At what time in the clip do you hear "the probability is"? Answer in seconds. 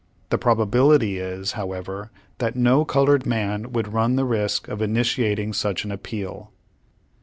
0.31-1.51